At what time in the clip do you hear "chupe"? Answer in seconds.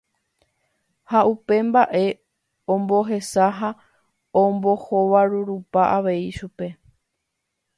6.37-6.67